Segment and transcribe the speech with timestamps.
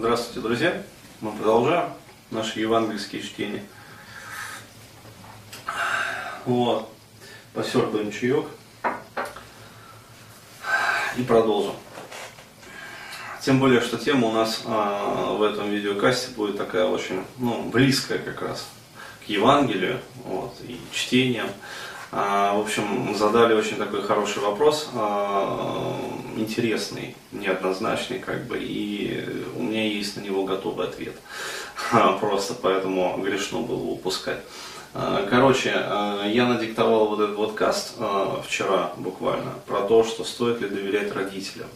[0.00, 0.82] Здравствуйте, друзья!
[1.20, 1.90] Мы продолжаем
[2.30, 3.62] наши евангельские чтения.
[6.46, 6.88] Вот.
[7.52, 8.46] Посербаем чаек
[11.18, 11.74] и продолжим.
[13.42, 18.20] Тем более, что тема у нас а, в этом видеокасте будет такая очень ну, близкая
[18.20, 18.66] как раз
[19.26, 21.48] к Евангелию вот, и чтениям.
[22.10, 25.94] А, в общем, задали очень такой хороший вопрос, а,
[26.36, 29.24] интересный, неоднозначный, как бы, и
[29.56, 31.14] у меня есть на него готовый ответ.
[32.20, 34.40] Просто поэтому грешно было упускать.
[34.92, 37.94] А, короче, я надиктовал вот этот вот каст
[38.46, 41.68] вчера буквально про то, что стоит ли доверять родителям.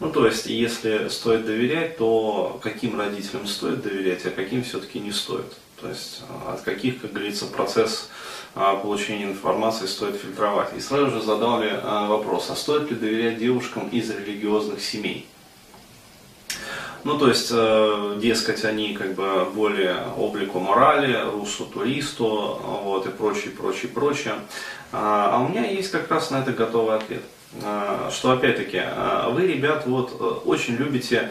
[0.00, 5.12] Ну, то есть, если стоит доверять, то каким родителям стоит доверять, а каким все-таки не
[5.12, 5.52] стоит.
[5.80, 10.76] То есть, от каких, как говорится, процесс а, получения информации стоит фильтровать.
[10.76, 15.26] И сразу же задали а, вопрос, а стоит ли доверять девушкам из религиозных семей?
[17.04, 23.10] Ну, то есть, э, дескать, они как бы более облику морали, русу туристу, вот, и
[23.10, 24.34] прочее, прочее, прочее.
[24.92, 27.22] А, а у меня есть как раз на это готовый ответ.
[28.10, 28.80] Что, опять-таки,
[29.32, 31.30] вы, ребят, вот, э, очень любите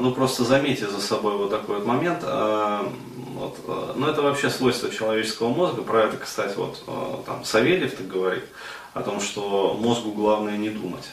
[0.00, 2.20] ну просто заметьте за собой вот такой вот момент.
[2.22, 2.90] А,
[3.34, 5.82] вот, а, ну это вообще свойство человеческого мозга.
[5.82, 6.82] Про это, кстати, вот
[7.26, 8.44] там Савельев так говорит
[8.92, 11.10] о том, что мозгу главное не думать.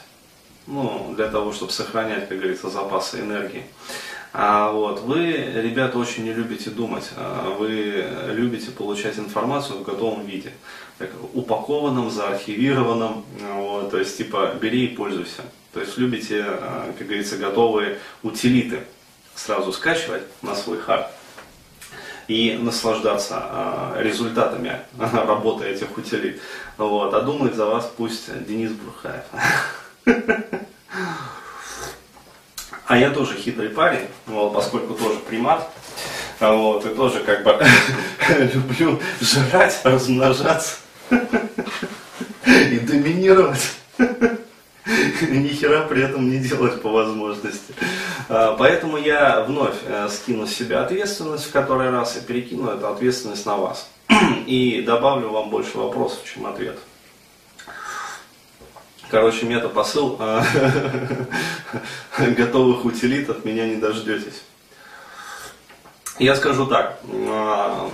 [0.66, 3.64] Ну, для того, чтобы сохранять, как говорится, запасы энергии.
[4.32, 7.10] А вот вы, ребята, очень не любите думать.
[7.58, 10.52] Вы любите получать информацию в готовом виде.
[10.98, 13.24] Так, упакованном, заархивированном.
[13.40, 15.42] Вот, то есть, типа, бери и пользуйся.
[15.72, 18.80] То есть любите, э, как говорится, готовые утилиты
[19.34, 21.06] сразу скачивать на свой хард
[22.28, 23.42] и наслаждаться
[23.96, 26.40] э, результатами работы этих утилит.
[26.76, 27.14] Вот.
[27.14, 29.24] А думает за вас пусть Денис Бурхаев.
[32.84, 35.66] А я тоже хитрый парень, вот, поскольку тоже примат,
[36.40, 37.58] вот, и тоже как бы
[38.52, 40.76] люблю жрать, размножаться
[42.44, 43.76] и доминировать.
[45.30, 47.74] ни хера при этом не делать по возможности.
[48.28, 52.88] А, поэтому я вновь э, скину с себя ответственность в который раз и перекину эту
[52.88, 53.88] ответственность на вас.
[54.46, 56.82] И добавлю вам больше вопросов, чем ответов.
[59.10, 60.16] Короче, мета-посыл.
[60.18, 60.44] А,
[62.18, 64.42] готовых утилит от меня не дождетесь.
[66.18, 66.98] Я скажу так.
[67.28, 67.90] А,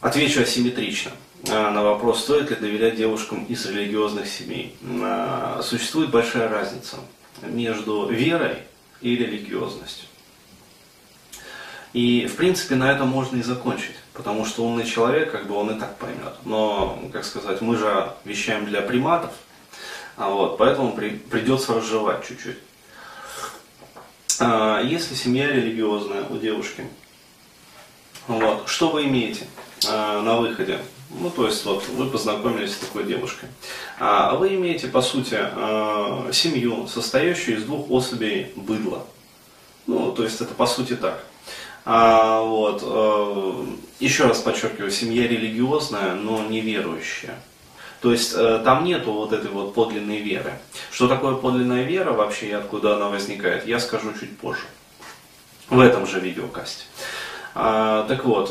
[0.00, 1.12] отвечу асимметрично.
[1.48, 4.76] А, на вопрос, стоит ли доверять девушкам из религиозных семей.
[5.02, 6.96] А, существует большая разница
[7.42, 8.58] между верой
[9.00, 10.08] и религиозностью.
[11.92, 15.76] И, в принципе, на этом можно и закончить, потому что умный человек, как бы он
[15.76, 16.34] и так поймет.
[16.44, 19.30] Но, как сказать, мы же вещаем для приматов,
[20.16, 22.58] а вот, поэтому при, придется разжевать чуть-чуть.
[24.38, 26.86] Если семья религиозная у девушки,
[28.26, 29.46] вот, что вы имеете
[29.82, 30.80] на выходе?
[31.10, 33.48] Ну, то есть, вот, вы познакомились с такой девушкой.
[33.98, 39.06] А вы имеете, по сути, э, семью, состоящую из двух особей быдла.
[39.86, 41.24] Ну, то есть, это по сути так.
[41.84, 43.66] А, вот, э,
[44.00, 47.38] еще раз подчеркиваю, семья религиозная, но неверующая.
[48.00, 50.52] То есть э, там нету вот этой вот подлинной веры.
[50.90, 54.66] Что такое подлинная вера вообще и откуда она возникает, я скажу чуть позже.
[55.70, 56.84] В этом же видеокасте.
[57.54, 58.50] А, так вот,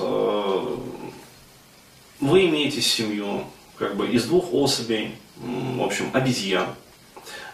[2.20, 3.44] вы имеете семью,
[3.78, 6.68] как бы из двух особей, в общем, обезьян.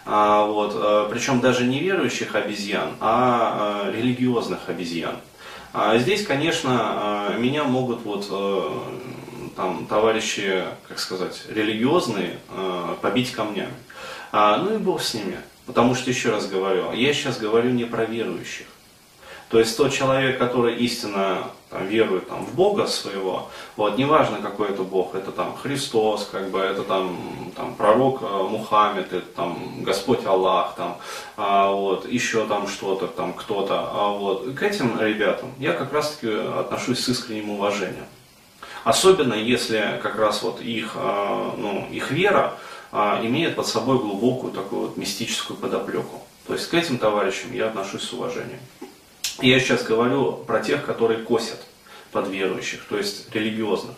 [0.04, 5.16] А, вот, а, причем даже не верующих обезьян, а, а религиозных обезьян.
[5.72, 8.98] А здесь, конечно, а, меня могут вот а,
[9.56, 12.38] там товарищи, как сказать, религиозные
[13.02, 13.74] побить камнями.
[14.32, 15.38] Ну и бог с ними.
[15.66, 18.66] Потому что, еще раз говорю, я сейчас говорю не про верующих.
[19.50, 24.68] То есть тот человек, который истинно там, верует там, в Бога своего, вот, неважно какой
[24.68, 27.18] это Бог, это там Христос, как бы, это там,
[27.56, 30.98] там пророк э, Мухаммед, это там Господь Аллах, там,
[31.36, 36.12] а, вот, еще там что-то, там кто-то, а, вот, к этим ребятам я как раз
[36.12, 38.06] таки отношусь с искренним уважением.
[38.84, 42.54] Особенно если как раз вот их, а, ну, их вера
[42.90, 46.22] а, имеет под собой глубокую такую вот мистическую подоплеку.
[46.46, 48.60] То есть к этим товарищам я отношусь с уважением.
[49.40, 51.60] Я сейчас говорю про тех, которые косят
[52.10, 53.94] под верующих, то есть религиозных.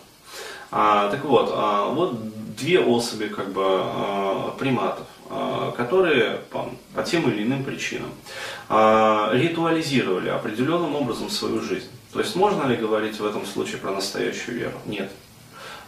[0.71, 2.17] А, так вот, а, вот
[2.55, 8.09] две особи как бы а, приматов, а, которые по, по тем или иным причинам
[8.69, 11.89] а, ритуализировали определенным образом свою жизнь.
[12.13, 14.77] То есть можно ли говорить в этом случае про настоящую веру?
[14.85, 15.11] Нет.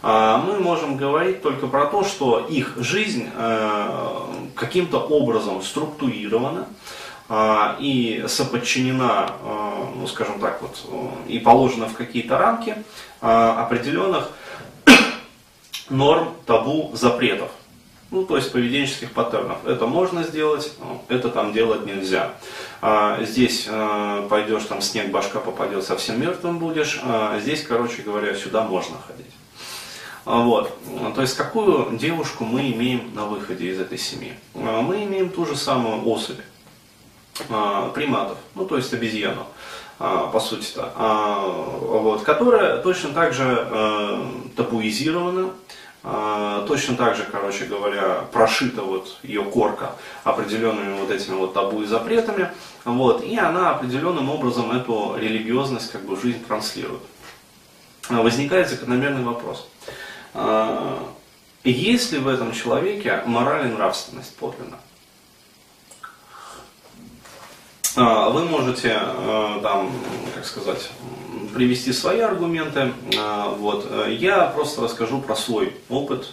[0.02, 6.68] А, мы можем говорить только про то, что их жизнь а, каким-то образом структурирована,
[7.30, 9.32] и соподчинена,
[9.96, 10.78] ну скажем так вот,
[11.28, 12.74] и положена в какие-то рамки
[13.20, 14.30] определенных
[15.90, 17.50] норм, табу, запретов.
[18.10, 19.66] Ну, то есть поведенческих паттернов.
[19.66, 20.72] Это можно сделать,
[21.08, 22.32] это там делать нельзя.
[22.80, 27.00] А, здесь а, пойдешь, там снег, башка попадет, совсем мертвым будешь.
[27.02, 29.26] А, здесь, короче говоря, сюда можно ходить.
[30.24, 30.74] А, вот.
[31.14, 34.32] То есть какую девушку мы имеем на выходе из этой семьи?
[34.54, 36.57] А, мы имеем ту же самую особь а,
[37.94, 39.46] приматов, ну то есть обезьяну,
[39.98, 40.92] по сути-то,
[41.80, 43.68] вот, которая точно так же
[44.56, 45.50] табуизирована,
[46.04, 49.92] а, точно так же, короче говоря, прошита вот ее корка
[50.22, 52.50] определенными вот этими вот табу и запретами,
[52.84, 57.02] вот, и она определенным образом эту религиозность как бы в жизнь транслирует.
[58.08, 59.68] А, возникает закономерный вопрос.
[60.34, 61.12] А,
[61.64, 64.78] есть ли в этом человеке мораль и нравственность подлинно?
[67.98, 69.00] Вы можете
[69.62, 69.90] там,
[70.34, 70.90] как сказать,
[71.58, 72.92] привести свои аргументы.
[73.18, 73.90] А, вот.
[74.08, 76.32] Я просто расскажу про свой опыт,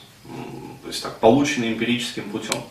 [0.84, 2.62] то есть так, полученный эмпирическим путем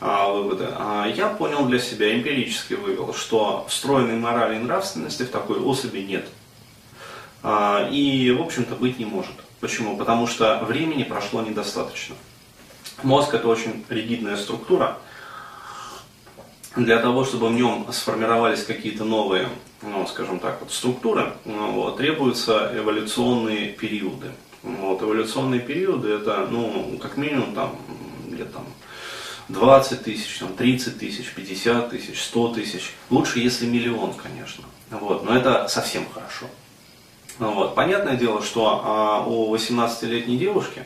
[0.00, 0.68] а, выводы.
[0.70, 5.98] А, я понял для себя, эмпирически вывел, что встроенной морали и нравственности в такой особи
[5.98, 6.28] нет.
[7.90, 9.34] И, в общем-то, быть не может.
[9.60, 9.96] Почему?
[9.96, 12.16] Потому что времени прошло недостаточно.
[13.02, 14.98] Мозг это очень ригидная структура.
[16.76, 19.48] Для того, чтобы в нем сформировались какие-то новые
[19.82, 24.30] ну, скажем так, вот, структуры, ну, вот, требуются эволюционные периоды.
[24.62, 27.76] Вот, эволюционные периоды это, ну, как минимум, там,
[28.26, 28.64] где там,
[29.48, 32.94] 20 тысяч, там, 30 тысяч, 50 тысяч, 100 тысяч.
[33.10, 34.64] Лучше, если миллион, конечно.
[34.90, 36.46] Вот, но это совсем хорошо.
[37.38, 37.74] Вот.
[37.74, 40.84] Понятное дело, что а, у 18-летней девушки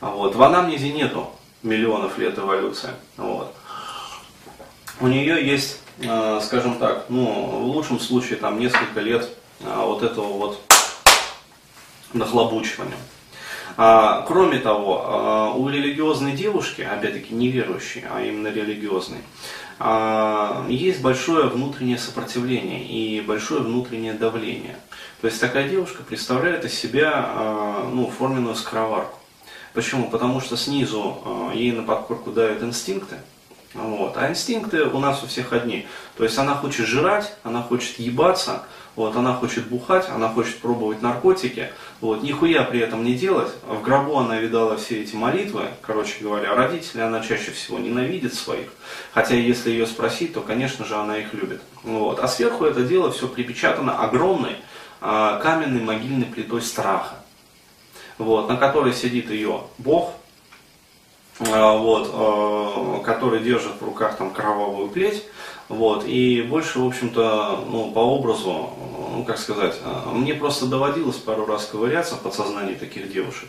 [0.00, 1.30] вот, в анамнезе нету
[1.62, 2.90] миллионов лет эволюции.
[3.18, 3.54] Вот.
[5.00, 9.28] У нее есть Э, скажем так, ну, в лучшем случае там несколько лет
[9.60, 10.60] э, вот этого вот
[12.14, 12.96] нахлобучивания.
[13.76, 19.20] А, кроме того, а, у религиозной девушки, опять-таки неверующей, а именно религиозной,
[20.68, 24.76] есть большое внутреннее сопротивление и большое внутреннее давление.
[25.22, 29.18] То есть такая девушка представляет из себя ну, форменную скороварку.
[29.72, 30.10] Почему?
[30.10, 33.16] Потому что снизу ей на подкорку давят инстинкты,
[33.74, 34.16] вот.
[34.16, 35.86] А инстинкты у нас у всех одни.
[36.16, 38.62] То есть она хочет жрать, она хочет ебаться,
[38.96, 41.70] вот, она хочет бухать, она хочет пробовать наркотики,
[42.00, 43.52] вот, нихуя при этом не делать.
[43.66, 48.68] В гробу она видала все эти молитвы, короче говоря, родители она чаще всего ненавидит своих,
[49.12, 51.62] хотя если ее спросить, то, конечно же, она их любит.
[51.84, 52.18] Вот.
[52.18, 54.56] А сверху это дело все припечатано огромной
[55.00, 57.14] а, каменной могильной плитой страха,
[58.18, 60.14] вот, на которой сидит ее Бог,
[61.40, 65.24] вот, а, который держит в руках там кровавую плеть,
[65.68, 68.70] вот, и больше, в общем-то, ну, по образу,
[69.16, 73.48] ну, как сказать, а, мне просто доводилось пару раз ковыряться в подсознании таких девушек,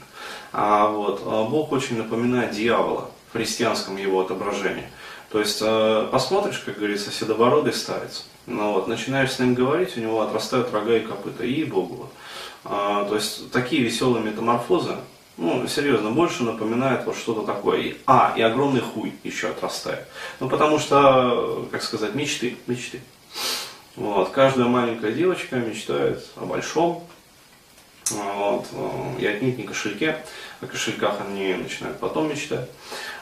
[0.53, 4.89] а вот, Бог очень напоминает дьявола в христианском его отображении.
[5.31, 5.63] То есть
[6.11, 10.95] посмотришь, как говорится, седобородый старец, ну, вот, начинаешь с ним говорить, у него отрастают рога
[10.97, 11.95] и копыта, и Богу.
[11.95, 12.11] Вот.
[12.63, 14.97] А, то есть такие веселые метаморфозы,
[15.37, 17.79] ну, серьезно, больше напоминает вот что-то такое.
[17.79, 20.07] И, а, и огромный хуй еще отрастает.
[20.39, 23.01] Ну, потому что, как сказать, мечты, мечты.
[23.95, 27.03] Вот, каждая маленькая девочка мечтает о большом,
[28.09, 28.65] вот,
[29.19, 30.17] и отнюдь не кошельке.
[30.61, 32.69] О кошельках они начинают потом мечтать.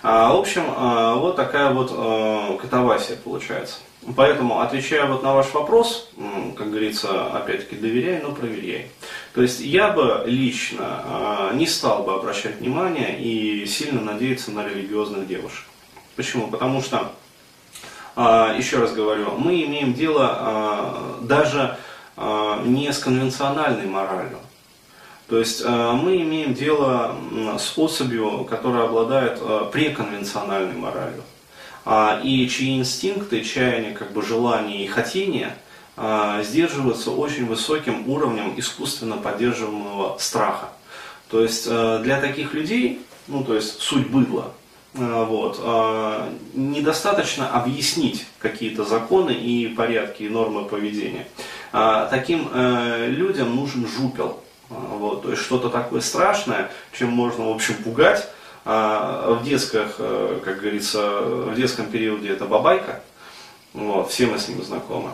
[0.01, 3.77] А, в общем, а, вот такая вот а, катавасия получается.
[4.15, 6.09] Поэтому, отвечая вот на ваш вопрос,
[6.57, 8.89] как говорится, опять-таки, доверяй, но проверяй.
[9.33, 15.27] То есть я бы лично не стал бы обращать внимание и сильно надеяться на религиозных
[15.27, 15.65] девушек.
[16.15, 16.47] Почему?
[16.47, 17.11] Потому что,
[18.15, 21.77] еще раз говорю, мы имеем дело даже
[22.65, 24.39] не с конвенциональной моралью.
[25.29, 27.15] То есть мы имеем дело
[27.59, 29.39] с особью, которая обладает
[29.71, 31.23] преконвенциональной моралью.
[32.23, 35.55] И чьи инстинкты, чаяния, как бы желания и хотения–
[36.01, 40.69] а, сдерживаются очень высоким уровнем искусственно поддерживаемого страха.
[41.29, 44.53] То есть э, для таких людей, ну то есть суть быдла,
[44.93, 51.27] э, вот, э, недостаточно объяснить какие-то законы и порядки и нормы поведения.
[51.73, 54.41] А, таким людям нужен жупел.
[54.69, 58.27] Вот, то есть что-то такое страшное, чем можно, в общем, пугать.
[58.65, 63.01] А, в детских, как говорится, в детском периоде это бабайка.
[63.73, 65.11] Вот, все мы с ним знакомы.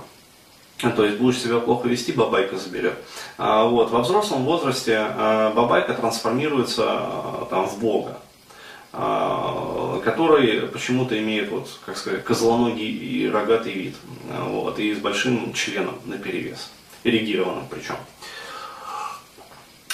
[0.96, 2.96] То есть будешь себя плохо вести, бабайка заберет.
[3.38, 8.18] А вот, во взрослом возрасте а, бабайка трансформируется а, там, в Бога.
[10.04, 13.96] который почему-то имеет, вот, как сказать, козлоногий и рогатый вид,
[14.30, 16.72] вот, и с большим членом на перевес,
[17.04, 17.96] эрегированным причем.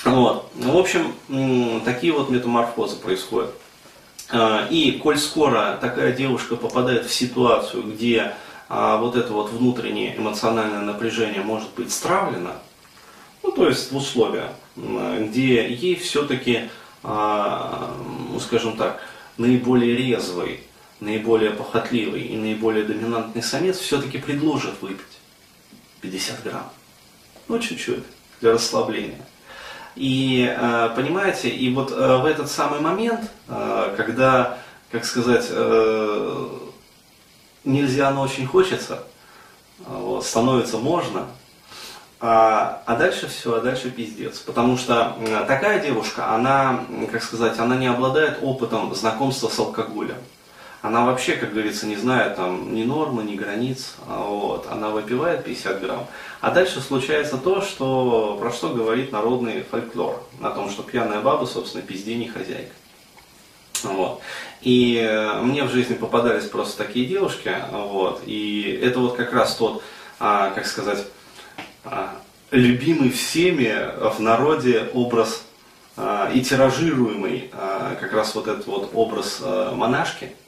[0.03, 0.51] Вот.
[0.55, 1.13] Ну, в общем,
[1.85, 3.51] такие вот метаморфозы происходят.
[4.31, 8.33] А, и коль скоро такая девушка попадает в ситуацию, где
[8.69, 12.53] а, вот это вот внутреннее эмоциональное напряжение может быть стравлено,
[13.43, 16.69] ну то есть в условия, где ей все-таки,
[17.03, 17.93] а,
[18.31, 19.01] ну скажем так,
[19.37, 20.61] наиболее резвый,
[21.01, 25.19] наиболее похотливый и наиболее доминантный самец все-таки предложит выпить
[25.99, 26.69] 50 грамм.
[27.49, 28.03] Ну чуть-чуть,
[28.39, 29.25] для расслабления.
[29.95, 34.57] И э, понимаете, и вот э, в этот самый момент, э, когда,
[34.91, 35.49] как сказать,
[37.63, 39.03] нельзя, но очень хочется,
[39.79, 41.27] вот, становится можно,
[42.19, 44.39] а, а дальше все, а дальше пиздец.
[44.39, 45.15] Потому что
[45.47, 50.17] такая девушка, она, как сказать, она не обладает опытом знакомства с алкоголем
[50.81, 55.43] она вообще, как говорится, не знает там ни нормы, ни границ, а вот, она выпивает
[55.43, 56.07] 50 грамм.
[56.41, 61.45] А дальше случается то, что, про что говорит народный фольклор, о том, что пьяная баба,
[61.45, 62.73] собственно, пизде не хозяйка.
[63.83, 64.21] Вот.
[64.61, 69.55] И э, мне в жизни попадались просто такие девушки, вот, и это вот как раз
[69.55, 69.83] тот,
[70.19, 71.05] а, как сказать,
[71.83, 72.15] а,
[72.49, 73.71] любимый всеми
[74.15, 75.43] в народе образ
[76.33, 77.51] и тиражируемый
[77.99, 80.40] как раз вот этот вот образ а, монашки, Э,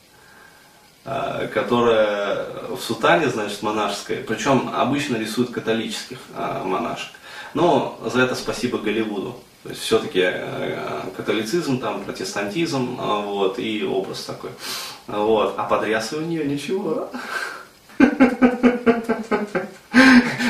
[1.03, 7.11] которая в сутане, значит, монашеская, причем обычно рисуют католических э, монашек.
[7.53, 9.35] Но за это спасибо Голливуду.
[9.63, 14.51] То есть все-таки э, католицизм, там, протестантизм, вот, и образ такой.
[15.07, 15.55] Вот.
[15.57, 17.09] А подрясы у нее ничего.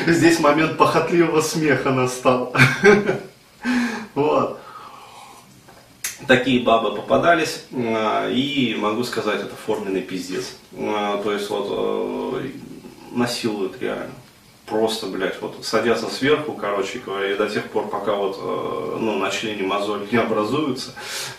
[0.06, 2.54] Здесь момент похотливого смеха настал.
[4.14, 4.60] Вот
[6.26, 10.56] такие бабы попадались, а, и могу сказать, это форменный пиздец.
[10.76, 12.48] А, то есть вот э,
[13.12, 14.12] насилуют реально.
[14.66, 19.18] Просто, блядь, вот садятся сверху, короче говоря, и до тех пор, пока вот, э, ну,
[19.18, 20.92] на члене мозоль не образуются,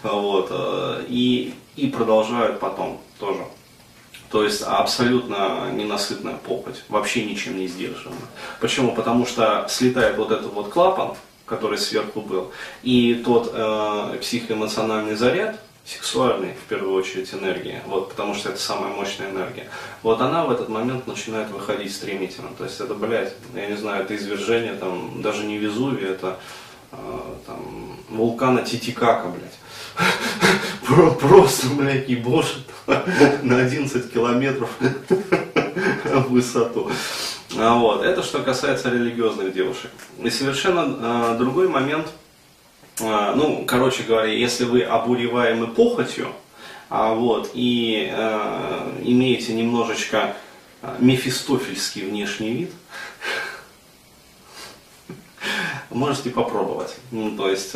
[0.04, 3.46] вот, э, и, и продолжают потом тоже.
[4.30, 8.16] То есть абсолютно ненасытная похоть, вообще ничем не сдержана.
[8.60, 8.94] Почему?
[8.94, 11.16] Потому что слетает вот этот вот клапан,
[11.46, 12.52] который сверху был,
[12.84, 18.92] и тот э, психоэмоциональный заряд, сексуальный, в первую очередь, энергия, вот, потому что это самая
[18.92, 19.68] мощная энергия,
[20.02, 22.50] вот она в этот момент начинает выходить стремительно.
[22.58, 26.40] То есть это, блядь, я не знаю, это извержение, там, даже не Везувия, это
[26.92, 26.96] э,
[27.46, 29.60] там, вулкана Титикака, блядь.
[31.20, 32.66] Просто, блядь, ебошит
[33.44, 34.70] на 11 километров
[36.04, 36.92] в высоту.
[37.58, 38.04] А, вот.
[38.04, 39.92] Это что касается религиозных девушек.
[40.22, 42.08] И совершенно э, другой момент,
[43.00, 46.28] э, ну, короче говоря, если вы обуреваемы похотью,
[46.90, 50.36] а, вот, и э, имеете немножечко
[51.00, 52.72] мефистофельский внешний вид,
[55.90, 56.96] можете попробовать.
[57.12, 57.74] Ну, то есть,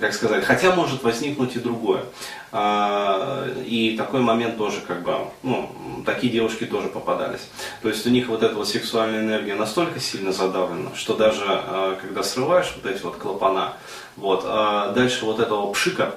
[0.00, 2.04] как сказать, хотя может возникнуть и другое.
[2.52, 5.70] Э, и такой момент тоже как бы, ну,
[6.06, 7.48] такие девушки тоже попадались.
[7.82, 11.96] То есть у них вот эта вот сексуальная энергия настолько сильно задавлена, что даже э,
[12.00, 13.74] когда срываешь вот эти вот клапана,
[14.16, 16.14] вот, э, дальше вот этого пшика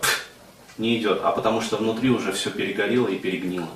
[0.78, 3.70] не идет, а потому что внутри уже все перегорело и перегнило.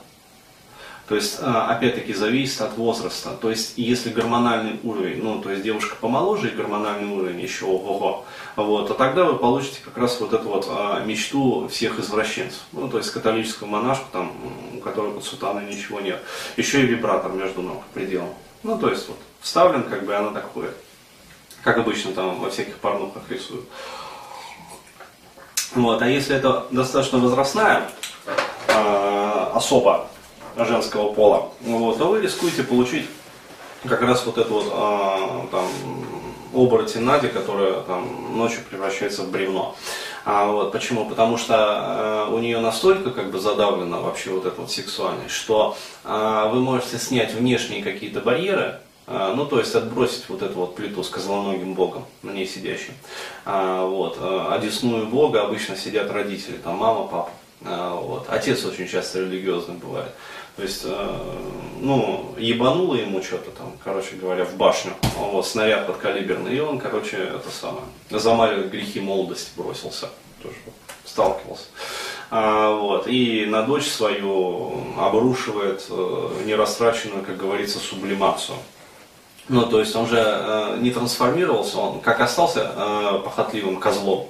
[1.07, 3.37] То есть, а, опять-таки, зависит от возраста.
[3.39, 8.25] То есть, если гормональный уровень, ну, то есть девушка помоложе и гормональный уровень еще ого-го,
[8.55, 12.61] вот, то тогда вы получите как раз вот эту вот а, мечту всех извращенцев.
[12.71, 14.31] Ну, то есть, католическую монашку, там,
[14.75, 16.19] у которой под сутаной ничего нет.
[16.57, 18.33] Еще и вибратор между ног пределом.
[18.63, 20.75] Ну, то есть, вот, вставлен, как бы, она так ходит.
[21.61, 23.65] Как обычно там во всяких порнухах рисуют.
[25.75, 27.89] Вот, а если это достаточно возрастная
[28.67, 30.07] э, особа,
[30.57, 33.07] женского пола, вот, то вы рискуете получить
[33.87, 35.67] как раз вот эту вот а, там,
[36.53, 39.75] оборотень Нади, которая там, ночью превращается в бревно.
[40.23, 41.05] А, вот, почему?
[41.05, 45.77] Потому что а, у нее настолько как бы задавлена вообще вот эта вот сексуальность, что
[46.03, 50.75] а, вы можете снять внешние какие-то барьеры, а, ну, то есть отбросить вот эту вот
[50.75, 52.93] плиту с козлоногим богом, на ней сидящим.
[53.45, 54.17] А, вот.
[54.19, 57.29] А одесную бога обычно сидят родители, там мама, папа.
[57.63, 58.25] А, вот.
[58.29, 60.11] Отец очень часто религиозный бывает.
[60.55, 61.19] То есть, э,
[61.81, 67.17] ну, ебануло ему что-то там, короче говоря, в башню, вот, снаряд подкалиберный, и он, короче,
[67.17, 70.09] это самое, замаливать грехи молодости бросился,
[70.41, 70.55] тоже
[71.03, 71.65] сталкивался.
[72.31, 78.57] А, вот, и на дочь свою обрушивает э, нерастраченную, как говорится, сублимацию.
[79.47, 84.27] Ну, то есть он же э, не трансформировался, он как остался э, похотливым козлом,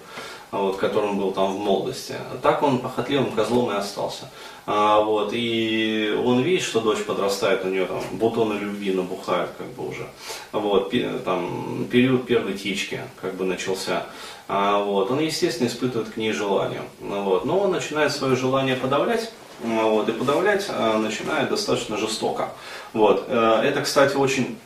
[0.51, 2.15] вот, которым был там в молодости.
[2.41, 4.29] Так он похотливым козлом и остался.
[4.67, 9.67] А, вот, и он видит, что дочь подрастает, у нее там бутоны любви набухают, как
[9.73, 10.07] бы уже.
[10.51, 10.91] Вот,
[11.23, 14.07] там, период первой тички, как бы начался.
[14.47, 16.81] А, вот, он, естественно, испытывает к ней желание.
[16.99, 19.31] Вот, но он начинает свое желание подавлять.
[19.61, 22.49] Вот, и подавлять а, начинает достаточно жестоко.
[22.91, 24.64] Вот, э, это, кстати, очень а,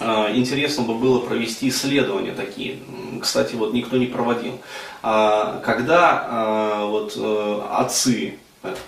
[0.00, 2.78] интересно бы было провести исследования такие.
[3.20, 4.60] Кстати, вот никто не проводил.
[5.02, 8.38] А, когда вот э, отцы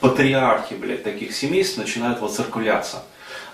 [0.00, 3.02] патриархи, блядь, таких семейств начинают воцерквляться.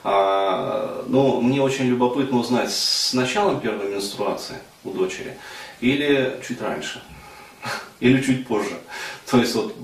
[0.02, 5.36] А, ну, мне очень любопытно узнать, с началом первой менструации у дочери
[5.80, 7.02] или чуть раньше,
[8.00, 8.78] или чуть позже.
[9.30, 9.74] То есть вот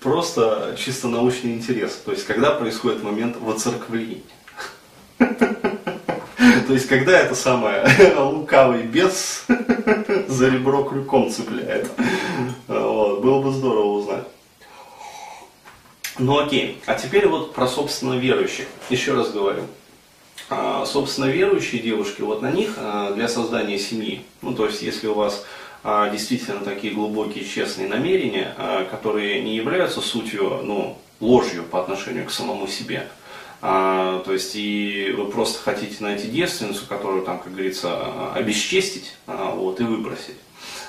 [0.00, 2.00] просто чисто научный интерес.
[2.04, 4.22] То есть когда происходит момент воцерквления.
[6.68, 7.82] То есть, когда это самое
[8.18, 9.46] лукавый бес
[10.28, 11.90] за ребро крюком цепляет.
[12.66, 14.24] Вот, было бы здорово узнать.
[16.18, 18.66] Ну окей, а теперь вот про собственно верующих.
[18.90, 19.62] Еще раз говорю.
[20.50, 25.06] А, собственно верующие девушки, вот на них а, для создания семьи, ну то есть если
[25.06, 25.46] у вас
[25.82, 28.54] а, действительно такие глубокие честные намерения,
[28.90, 33.08] которые не являются сутью, ну, ложью по отношению к самому себе,
[33.60, 39.52] а, то есть и вы просто хотите найти девственницу, которую там, как говорится, обесчестить а,
[39.52, 40.36] вот, и выбросить.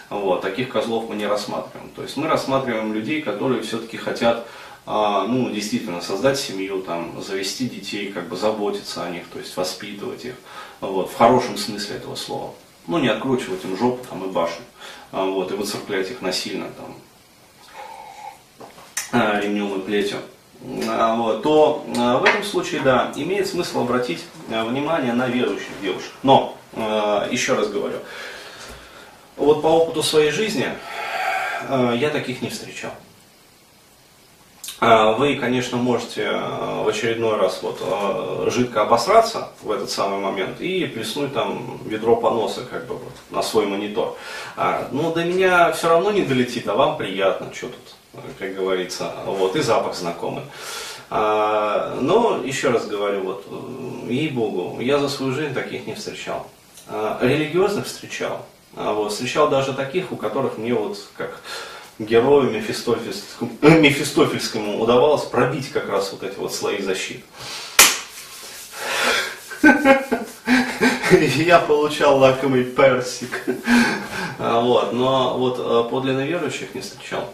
[0.09, 1.89] Вот, таких козлов мы не рассматриваем.
[1.95, 4.47] То есть мы рассматриваем людей, которые все-таки хотят
[4.85, 9.55] а, ну, действительно, создать семью, там, завести детей, как бы заботиться о них, то есть
[9.55, 10.33] воспитывать их,
[10.81, 12.55] вот, в хорошем смысле этого слова.
[12.87, 14.63] Ну, не откручивать им жопу там, и башню,
[15.11, 16.71] вот, и выцеплять их насильно,
[19.11, 20.17] там, ремнем и плетью.
[20.61, 26.11] Вот, то в этом случае, да, имеет смысл обратить внимание на верующих девушек.
[26.21, 26.57] Но,
[27.31, 27.99] еще раз говорю,
[29.37, 30.67] вот по опыту своей жизни
[31.69, 32.91] я таких не встречал.
[34.81, 40.19] А, вы, конечно, можете э, в очередной раз вот э, жидко обосраться в этот самый
[40.19, 44.15] момент и плеснуть там ведро поноса как бы вот на свой монитор.
[44.55, 47.95] А, но до меня все равно не долетит, а вам приятно, что тут,
[48.37, 50.43] как говорится, вот, и запах знакомый.
[51.09, 56.47] А, но, еще раз говорю, вот, э, ей-богу, я за свою жизнь таких не встречал.
[57.21, 58.45] Религиозных встречал.
[58.73, 61.39] Вот, встречал даже таких, у которых мне вот как
[61.99, 67.23] герою Мефистофельскому, э, Мефистофельскому удавалось пробить как раз вот эти вот слои защиты.
[71.11, 73.43] Я получал лакомый персик.
[74.41, 77.29] А, вот, но вот э, подлинно верующих не встречал.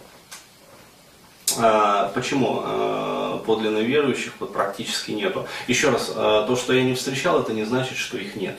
[1.60, 5.48] А, почему а, подлинно верующих вот практически нету?
[5.68, 8.58] Еще раз, то, что я не встречал, это не значит, что их нет.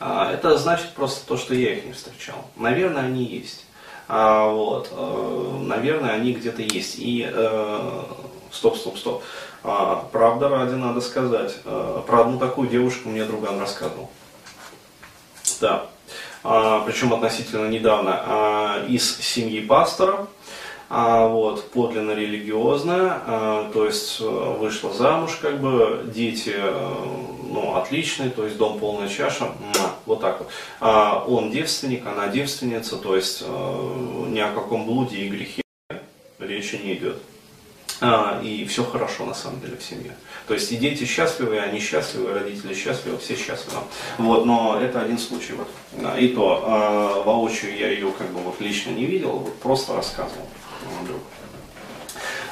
[0.00, 2.44] Это значит просто то, что я их не встречал.
[2.56, 3.66] Наверное, они есть.
[4.08, 4.90] А, вот,
[5.60, 6.96] наверное, они где-то есть.
[6.98, 8.02] И э,
[8.50, 9.22] стоп, стоп, стоп.
[9.62, 11.56] А, правда ради надо сказать.
[11.62, 14.10] Про одну такую девушку мне друган рассказывал.
[15.60, 15.86] Да.
[16.44, 18.84] А, причем относительно недавно.
[18.88, 20.26] Из семьи пастора а,
[20.92, 26.94] вот, подлинно религиозная, а, то есть э, вышла замуж, как бы, дети, э,
[27.50, 29.52] ну, отличные, то есть дом полная чаша,
[30.04, 30.50] вот так вот.
[30.80, 35.62] А, он девственник, она девственница, то есть э, ни о каком блуде и грехе
[36.38, 37.16] речи не идет.
[38.42, 40.16] И все хорошо на самом деле в семье.
[40.48, 43.78] То есть и дети счастливы, и они счастливы, и родители счастливы, все счастливы.
[44.18, 45.52] Вот, но это один случай.
[45.52, 45.68] Вот.
[46.18, 50.48] И то воочию я ее как бы вот лично не видел, вот просто рассказывал
[51.06, 51.20] друг.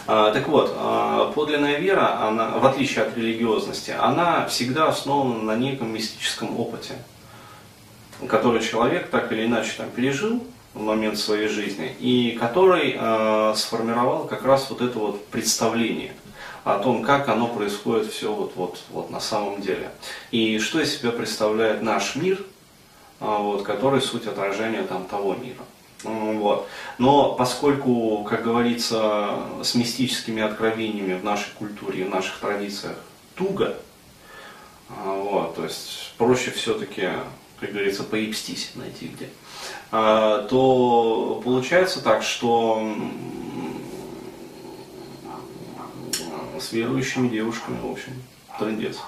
[0.06, 5.56] А, так вот, а, подлинная вера, она, в отличие от религиозности, она всегда основана на
[5.56, 6.94] неком мистическом опыте,
[8.28, 10.42] который человек так или иначе там, пережил
[10.74, 16.12] в момент своей жизни, и который э, сформировал как раз вот это вот представление
[16.64, 19.90] о том, как оно происходит все вот, вот, вот на самом деле.
[20.30, 22.38] И что из себя представляет наш мир,
[23.20, 25.64] вот, который суть отражения там, того мира.
[26.02, 26.68] Вот.
[26.98, 32.96] Но поскольку, как говорится, с мистическими откровениями в нашей культуре, в наших традициях
[33.34, 33.76] туго,
[34.88, 37.08] а, вот, то есть проще все-таки,
[37.58, 39.28] как говорится, поебстись найти где,
[39.92, 42.94] а, то получается так, что
[46.58, 48.12] с верующими девушками, в общем,
[48.58, 48.98] трендец.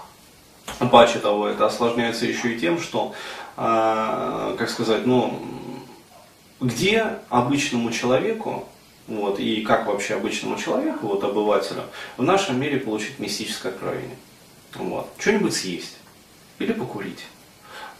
[0.90, 3.14] Паче того, это осложняется еще и тем, что,
[3.57, 5.40] а, как сказать, ну,
[6.62, 8.68] где обычному человеку,
[9.09, 11.83] вот, и как вообще обычному человеку, вот, обывателю,
[12.16, 14.16] в нашем мире получить мистическое откровение.
[14.75, 15.11] Вот.
[15.18, 15.98] Что-нибудь съесть
[16.59, 17.25] или покурить.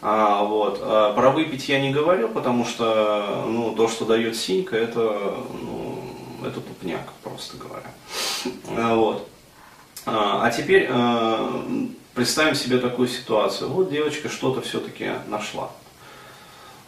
[0.01, 0.79] А, вот.
[0.81, 6.03] А про выпить я не говорю, потому что ну, то, что дает синька, это, ну,
[6.45, 7.91] это тупняк, просто говоря.
[8.69, 9.27] А, вот.
[10.05, 11.63] А, а теперь а,
[12.13, 13.69] представим себе такую ситуацию.
[13.69, 15.71] Вот девочка что-то все-таки нашла.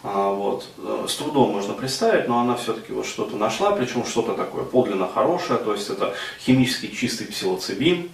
[0.08, 0.68] А, вот.
[1.08, 5.58] С трудом можно представить, но она все-таки вот что-то нашла, причем что-то такое подлинно хорошее,
[5.58, 8.12] то есть это химически чистый псилоцибин,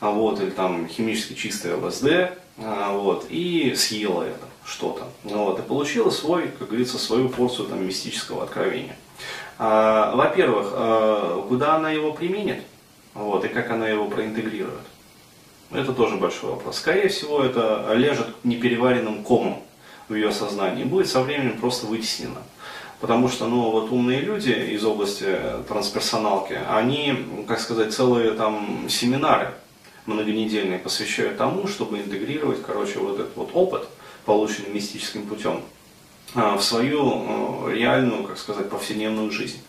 [0.00, 5.08] а, вот, или там химически чистый ЛСД, а, вот, и съела это что-то.
[5.24, 8.96] Вот, и получила свой, как говорится, свою порцию там, мистического откровения.
[9.58, 12.62] Во-первых, куда она его применит,
[13.14, 14.80] вот, и как она его проинтегрирует.
[15.70, 16.78] Это тоже большой вопрос.
[16.78, 19.62] Скорее всего, это лежит непереваренным комом
[20.12, 22.42] в ее сознании, будет со временем просто вытеснено.
[23.00, 25.26] Потому что, ну, вот умные люди из области
[25.66, 29.54] трансперсоналки, они, как сказать, целые там семинары
[30.06, 33.88] многонедельные посвящают тому, чтобы интегрировать, короче, вот этот вот опыт,
[34.24, 35.62] полученный мистическим путем,
[36.34, 39.60] а, в свою э, реальную, как сказать, повседневную жизнь.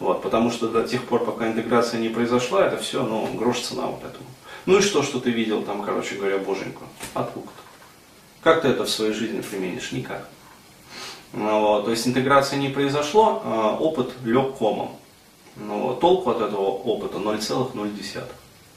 [0.00, 3.86] Вот, потому что до тех пор, пока интеграция не произошла, это все, ну, грош цена
[3.86, 4.26] вот этому.
[4.66, 6.84] Ну и что, что ты видел там, короче говоря, боженьку?
[7.14, 7.71] Откуда-то.
[8.42, 9.92] Как ты это в своей жизни применишь?
[9.92, 10.26] Никак.
[11.32, 14.96] Ну, вот, то есть интеграция не произошло, а опыт лег комом.
[15.56, 18.24] Ну толку от этого опыта 0,0.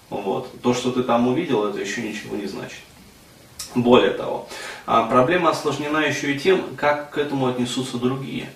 [0.10, 0.62] Вот.
[0.62, 2.80] То, что ты там увидел, это еще ничего не значит.
[3.74, 4.48] Более того,
[4.86, 8.50] а проблема осложнена еще и тем, как к этому отнесутся другие.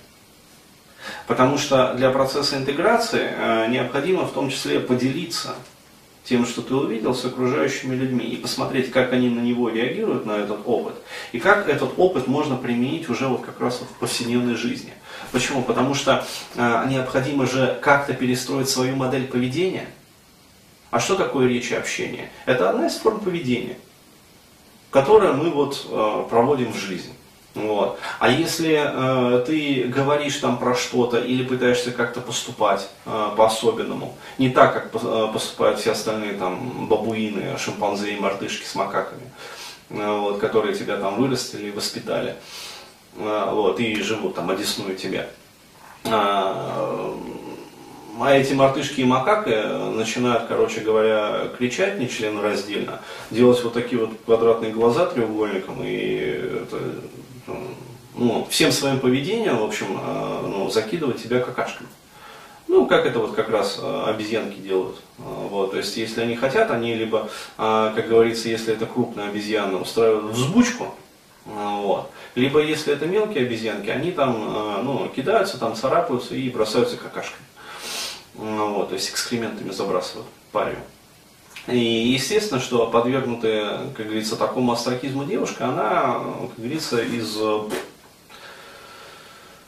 [1.27, 5.55] Потому что для процесса интеграции э, необходимо в том числе поделиться
[6.23, 10.34] тем, что ты увидел с окружающими людьми, и посмотреть, как они на него реагируют, на
[10.34, 10.95] этот опыт,
[11.32, 14.93] и как этот опыт можно применить уже вот как раз в повседневной жизни.
[15.32, 15.63] Почему?
[15.63, 19.88] Потому что э, необходимо же как-то перестроить свою модель поведения.
[20.91, 22.29] А что такое речь и общение?
[22.45, 23.77] Это одна из форм поведения,
[24.91, 27.13] которую мы вот э, проводим в жизни.
[27.55, 27.99] Вот.
[28.19, 34.49] А если э, ты говоришь там про что-то или пытаешься как-то поступать э, по-особенному, не
[34.49, 39.23] так, как э, поступают все остальные там бабуины, шимпанзе и мартышки с макаками,
[39.89, 42.35] э, вот, которые тебя там вырастили и воспитали,
[43.17, 45.27] э, вот, и живут там, одесную тебя.
[46.05, 47.13] Э,
[48.21, 52.99] а эти мартышки и макаки начинают, короче говоря, кричать нечленораздельно,
[53.31, 56.79] делать вот такие вот квадратные глаза треугольником, и это
[58.15, 61.89] ну, всем своим поведением, в общем, э, ну, закидывать тебя какашками.
[62.67, 64.97] Ну, как это вот как раз э, обезьянки делают.
[65.17, 69.79] Э, вот, то есть, если они хотят, они либо, как говорится, если это крупная обезьяна,
[69.79, 70.93] устраивают взбучку,
[71.45, 72.12] вот.
[72.35, 77.43] Либо, если это мелкие обезьянки, они там, ну, кидаются, там, царапаются и бросаются какашками.
[78.35, 80.77] Вот, то есть, экскрементами забрасывают парю.
[81.67, 87.35] И естественно, что подвергнутая, как говорится, такому астракизму девушка, она, как говорится, из...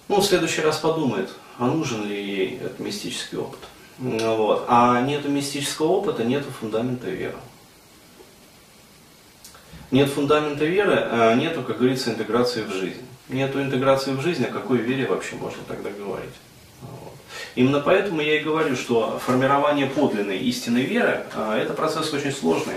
[0.07, 3.59] Ну, в следующий раз подумает, а нужен ли ей этот мистический опыт.
[3.97, 4.65] Вот.
[4.67, 7.37] А нету мистического опыта, нету фундамента веры.
[9.91, 13.05] Нет фундамента веры, а нету, как говорится, интеграции в жизнь.
[13.29, 16.33] Нету интеграции в жизнь, о какой вере вообще можно тогда говорить?
[17.55, 22.75] Именно поэтому я и говорю, что формирование подлинной истинной веры а,– это процесс очень сложный,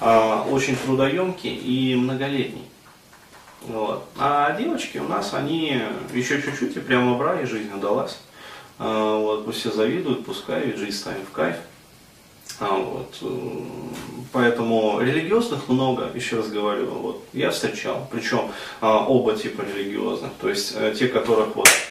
[0.00, 2.64] а, очень трудоемкий и многолетний.
[3.62, 4.04] Вот.
[4.18, 8.18] А девочки у нас, они еще чуть-чуть и прямо в рай, жизнь удалась.
[8.78, 11.56] А, вот, пусть все завидуют, пускай, ведь жизнь станет в кайф.
[12.58, 13.16] Вот.
[14.32, 20.74] Поэтому религиозных много, еще раз говорю, вот, я встречал, причем оба типа религиозных, то есть
[20.76, 21.89] э, те, которых вот Э,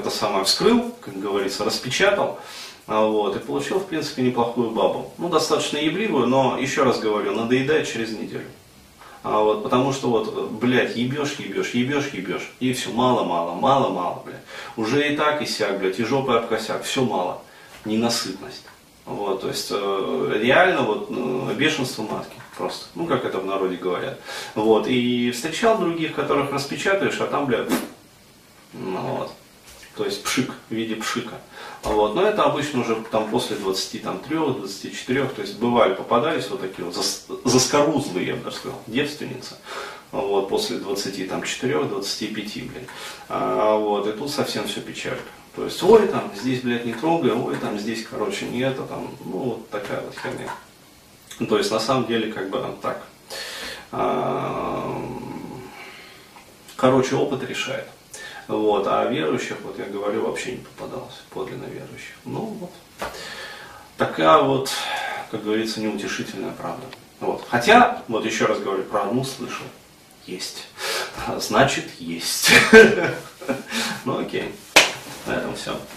[0.00, 2.38] это самое вскрыл, как говорится, распечатал,
[2.86, 5.12] а, вот, и получил, в принципе, неплохую бабу.
[5.18, 8.46] Ну, достаточно ебливую, но, еще раз говорю, надоедает через неделю.
[9.22, 13.90] А вот, потому что вот, блядь, ебешь, ебешь, ебешь, ебешь, и все, мало, мало, мало,
[13.90, 14.40] мало, блядь.
[14.76, 17.42] Уже и так, и сяк, блядь, и жопы об косяк, все мало.
[17.84, 18.64] Ненасытность.
[19.04, 22.86] Вот, то есть э, реально вот э, бешенство матки просто.
[22.94, 24.18] Ну, как это в народе говорят.
[24.54, 27.68] Вот, и встречал других, которых распечатаешь, а там, блядь,
[28.72, 29.32] ну, вот.
[30.00, 31.34] То есть пшик в виде пшика.
[31.82, 32.14] Вот.
[32.14, 36.94] Но это обычно уже там после 23-24, то есть бывали, попадались вот такие вот
[37.44, 39.56] заскорузлые, я бы даже сказал, девственницы.
[40.10, 42.86] Вот, после 24-25, блин.
[43.28, 45.20] А, вот, и тут совсем все печально.
[45.54, 49.14] То есть, ой, там, здесь, блядь, не трогай, ой, там, здесь, короче, не это, там,
[49.26, 50.50] ну, вот такая вот херня.
[51.46, 53.02] То есть, на самом деле, как бы, так.
[53.92, 54.98] А,
[56.76, 57.86] короче, опыт решает.
[58.50, 62.16] Вот, а верующих, вот я говорю, вообще не попадалось, подлинно верующих.
[62.24, 62.72] Ну вот,
[63.96, 64.70] такая вот,
[65.30, 66.84] как говорится, неутешительная правда.
[67.20, 67.44] Вот.
[67.48, 69.64] Хотя, вот еще раз говорю, про одну слышал.
[70.26, 70.66] есть.
[71.38, 72.50] Значит, есть.
[74.04, 74.52] Ну окей.
[75.26, 75.78] На этом все.